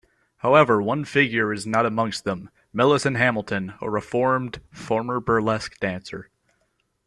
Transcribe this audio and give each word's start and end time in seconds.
However, 0.37 0.81
one 0.81 1.05
figure 1.05 1.53
is 1.53 1.67
not 1.67 1.85
amongst 1.85 2.23
them- 2.23 2.49
Millicent 2.73 3.17
Hamilton, 3.17 3.75
a 3.81 3.87
reformed 3.87 4.59
former 4.73 5.19
burlesque 5.19 5.77
dancer. 5.79 6.31